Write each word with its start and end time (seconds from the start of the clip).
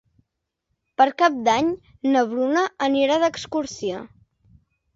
Per 1.01 1.05
Cap 1.19 1.37
d'Any 1.49 1.69
na 2.15 2.25
Bruna 2.33 2.65
anirà 2.89 3.21
d'excursió. 3.27 4.05